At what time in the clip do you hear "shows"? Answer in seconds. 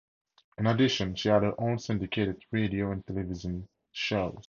3.91-4.39